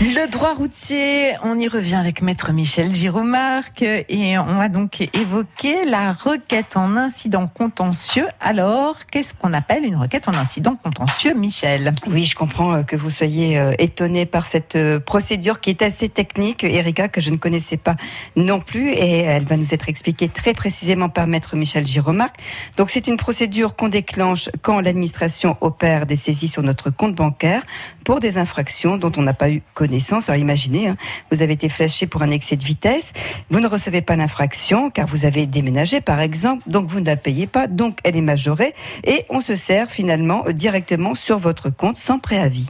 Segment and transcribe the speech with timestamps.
[0.00, 5.84] Le droit routier, on y revient avec maître Michel Giromarc et on va donc évoquer
[5.84, 8.26] la requête en incident contentieux.
[8.40, 11.92] Alors, qu'est-ce qu'on appelle une requête en incident contentieux, Michel?
[12.08, 15.80] Oui, je comprends euh, que vous soyez euh, étonné par cette euh, procédure qui est
[15.80, 17.94] assez technique, Erika, que je ne connaissais pas
[18.34, 22.34] non plus et elle va nous être expliquée très précisément par maître Michel Giromarc.
[22.76, 27.62] Donc, c'est une procédure qu'on déclenche quand l'administration opère des saisies sur notre compte bancaire
[28.04, 29.83] pour des infractions dont on n'a pas eu connaissance.
[29.84, 30.96] Alors imaginez, hein,
[31.30, 33.12] vous avez été flashé pour un excès de vitesse,
[33.50, 37.16] vous ne recevez pas l'infraction car vous avez déménagé par exemple, donc vous ne la
[37.16, 38.74] payez pas, donc elle est majorée.
[39.04, 42.66] Et on se sert finalement directement sur votre compte sans préavis.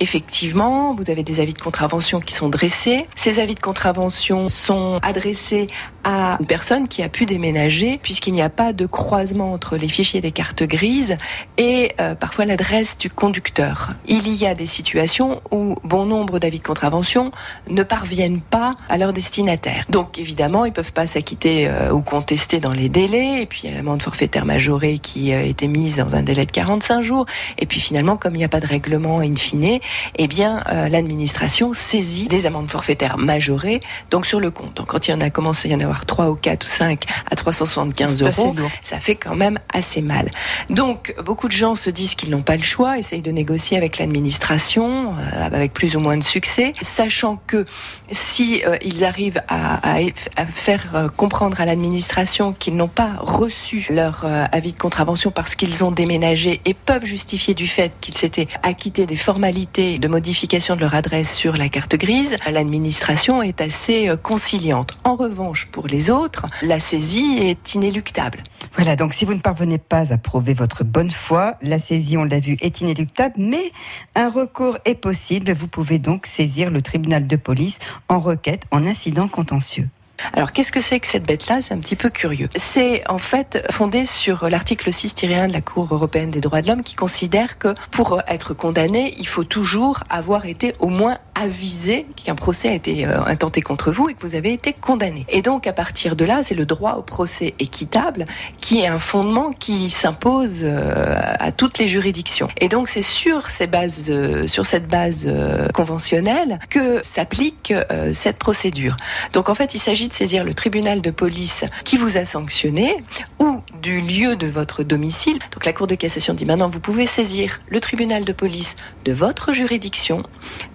[0.00, 3.06] Effectivement, vous avez des avis de contravention qui sont dressés.
[3.16, 5.68] Ces avis de contravention sont adressés
[6.04, 9.88] à une personne qui a pu déménager puisqu'il n'y a pas de croisement entre les
[9.88, 11.16] fichiers des cartes grises
[11.58, 13.94] et euh, parfois l'adresse du conducteur.
[14.06, 17.32] Il y a des situations où bon nombre d'avis de contravention
[17.68, 19.84] ne parviennent pas à leur destinataire.
[19.88, 23.70] Donc évidemment, ils peuvent pas s'acquitter euh, ou contester dans les délais et puis il
[23.70, 27.26] y a l'amende forfaitaire majorée qui a été mise dans un délai de 45 jours
[27.58, 29.80] et puis finalement comme il n'y a pas de règlement in fine,
[30.16, 34.74] eh bien euh, l'administration saisit des amendes forfaitaires majorées donc sur le compte.
[34.74, 36.66] Donc quand il y en a commencé à y en avoir 3 ou 4 ou
[36.66, 40.30] 5 à 375 euros, ça fait quand même assez mal.
[40.70, 43.98] Donc, beaucoup de gens se disent qu'ils n'ont pas le choix, essayent de négocier avec
[43.98, 47.64] l'administration, euh, avec plus ou moins de succès, sachant que
[48.10, 54.24] si euh, ils arrivent à, à, faire comprendre à l'administration qu'ils n'ont pas reçu leur
[54.52, 59.06] avis de contravention parce qu'ils ont déménagé et peuvent justifier du fait qu'ils s'étaient acquittés
[59.06, 64.96] des formalités de modification de leur adresse sur la carte grise, l'administration est assez conciliante.
[65.04, 68.42] En revanche, pour les autres, la saisie est inéluctable.
[68.74, 72.24] Voilà, donc si vous ne parvenez pas à prouver votre bonne foi, la saisie, on
[72.24, 73.70] l'a vu, est inéluctable, mais
[74.14, 75.52] un recours est possible.
[75.52, 77.78] Vous pouvez donc saisir le tribunal de police
[78.08, 79.88] en requête en incident contentieux.
[80.32, 81.60] Alors qu'est-ce que c'est que cette bête-là?
[81.60, 82.48] C'est un petit peu curieux.
[82.56, 86.82] C'est en fait fondé sur l'article 6-1 de la Cour européenne des droits de l'homme
[86.82, 92.34] qui considère que pour être condamné, il faut toujours avoir été au moins avisé qu'un
[92.34, 95.26] procès a été euh, intenté contre vous et que vous avez été condamné.
[95.28, 98.26] Et donc à partir de là, c'est le droit au procès équitable
[98.60, 102.48] qui est un fondement qui s'impose euh, à toutes les juridictions.
[102.58, 105.30] Et donc c'est sur ces bases, euh, sur cette base
[105.74, 107.72] conventionnelle que s'applique
[108.12, 108.96] cette procédure.
[109.32, 112.96] Donc en fait, il s'agit de saisir le tribunal de police qui vous a sanctionné
[113.38, 115.38] ou du lieu de votre domicile.
[115.52, 119.12] Donc la Cour de cassation dit maintenant vous pouvez saisir le tribunal de police de
[119.12, 120.22] votre juridiction,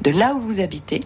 [0.01, 1.01] de là où vous habitez,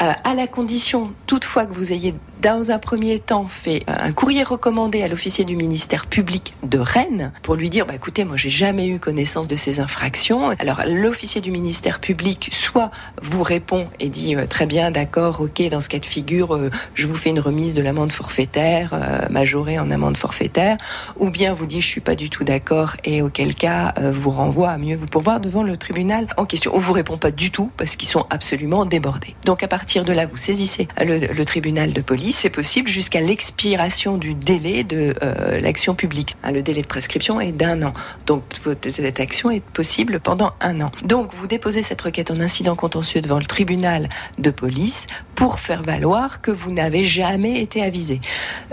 [0.00, 4.12] euh, à la condition toutefois que vous ayez dans un premier temps fait euh, un
[4.12, 8.36] courrier recommandé à l'officier du ministère public de Rennes pour lui dire bah, écoutez, moi
[8.36, 10.50] j'ai jamais eu connaissance de ces infractions.
[10.58, 12.90] Alors l'officier du ministère public soit
[13.20, 16.70] vous répond et dit euh, très bien, d'accord, ok, dans ce cas de figure, euh,
[16.94, 18.94] je vous fais une remise de l'amende forfaitaire
[19.30, 20.76] majorée en amende forfaitaire,
[21.18, 24.70] ou bien vous dit je suis pas du tout d'accord et auquel cas vous renvoie
[24.70, 26.72] à mieux vous pourvoir devant le tribunal en question.
[26.74, 29.34] On vous répond pas du tout parce qu'ils sont absolument débordés.
[29.44, 34.16] Donc à partir de là, vous saisissez le tribunal de police c'est possible jusqu'à l'expiration
[34.16, 36.34] du délai de euh, l'action publique.
[36.42, 37.92] Hein, le délai de prescription est d'un an.
[38.26, 38.42] Donc
[38.82, 40.92] cette action est possible pendant un an.
[41.04, 45.06] Donc vous déposez cette requête en incident contentieux devant le tribunal de police
[45.38, 48.20] pour faire valoir que vous n'avez jamais été avisé.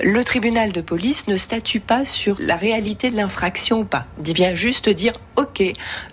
[0.02, 4.08] Le tribunal de police ne statue pas sur la réalité de l'infraction ou pas.
[4.26, 5.62] Il vient juste dire OK,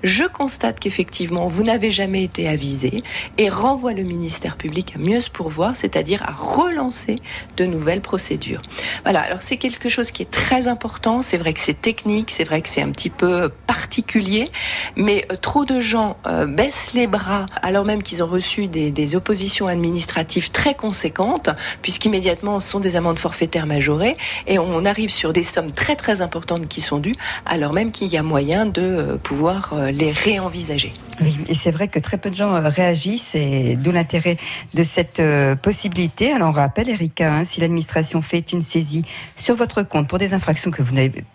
[0.03, 3.03] je constate qu'effectivement vous n'avez jamais été avisé
[3.39, 7.17] et renvoie le ministère public à mieux se pourvoir, c'est-à-dire à relancer
[7.57, 8.61] de nouvelles procédures.
[9.05, 12.45] Voilà, alors c'est quelque chose qui est très important, c'est vrai que c'est technique, c'est
[12.45, 14.49] vrai que c'est un petit peu particulier,
[14.97, 18.91] mais euh, trop de gens euh, baissent les bras alors même qu'ils ont reçu des,
[18.91, 21.51] des, oppositions administratives très conséquentes,
[21.83, 24.17] puisqu'immédiatement ce sont des amendes forfaitaires majorées,
[24.47, 27.15] et on arrive sur des sommes très très importantes qui sont dues,
[27.47, 30.93] alors même qu'il y a moyen de euh, pouvoir les réenvisager.
[31.23, 34.37] Oui, et c'est vrai que très peu de gens réagissent, et d'où l'intérêt
[34.75, 35.23] de cette
[35.63, 36.33] possibilité.
[36.33, 39.03] Alors on rappelle, Erika, Hein, si l'administration fait une saisie
[39.37, 40.71] sur votre compte pour des infractions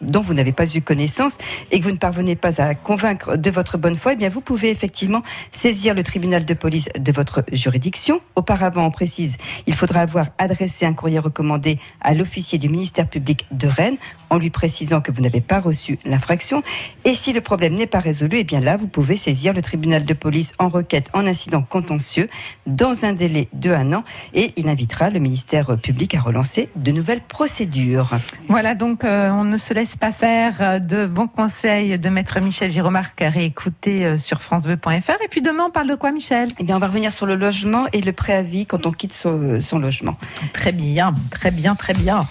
[0.02, 1.38] dont vous n'avez pas eu connaissance
[1.72, 4.42] et que vous ne parvenez pas à convaincre de votre bonne foi, eh bien vous
[4.42, 8.22] pouvez effectivement saisir le tribunal de police de votre juridiction.
[8.36, 13.46] Auparavant, on précise, il faudra avoir adressé un courrier recommandé à l'officier du ministère public
[13.52, 13.98] de Rennes
[14.30, 16.62] en lui précisant que vous n'avez pas reçu l'infraction.
[17.06, 19.77] Et si le problème n'est pas résolu, eh bien là, vous pouvez saisir le tribunal
[19.78, 22.30] tribunal de police en requête en incident contentieux
[22.66, 24.04] dans un délai de un an
[24.34, 28.10] et il invitera le ministère public à relancer de nouvelles procédures.
[28.50, 32.40] Voilà, donc euh, on ne se laisse pas faire euh, de bons conseils de maître
[32.40, 35.22] Michel Giromarc à réécouter euh, sur francebleu.fr.
[35.24, 36.48] Et puis demain, on parle de quoi, Michel?
[36.58, 39.62] Eh bien, on va revenir sur le logement et le préavis quand on quitte son,
[39.62, 40.18] son logement.
[40.54, 42.22] Très bien, très bien, très bien.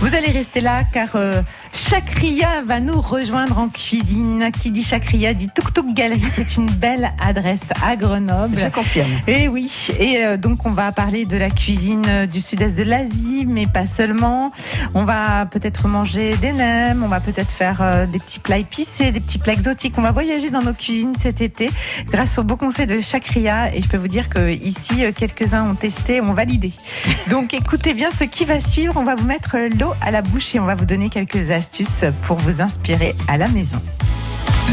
[0.00, 1.42] Vous allez rester là car euh,
[1.72, 4.50] Chakria va nous rejoindre en cuisine.
[4.58, 6.22] Qui dit Chakria dit Tuk Tuk Galerie.
[6.30, 8.56] C'est une belle adresse à Grenoble.
[8.58, 9.10] Je confirme.
[9.26, 12.82] Et oui, et euh, donc on va parler de la cuisine euh, du sud-est de
[12.82, 14.50] l'Asie, mais pas seulement.
[14.94, 19.12] On va peut-être manger des nems, on va peut-être faire euh, des petits plats épicés,
[19.12, 19.94] des petits plats exotiques.
[19.98, 21.70] On va voyager dans nos cuisines cet été
[22.06, 23.74] grâce aux beaux conseils de Chakria.
[23.74, 26.72] Et je peux vous dire que ici, quelques-uns ont testé, ont validé.
[27.30, 28.94] Donc écoutez bien ce qui va suivre.
[28.96, 32.04] On va vous mettre l'eau à la bouche et on va vous donner quelques astuces
[32.22, 33.80] pour vous inspirer à la maison.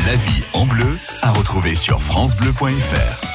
[0.05, 3.26] La vie en bleu à retrouver sur francebleu.fr.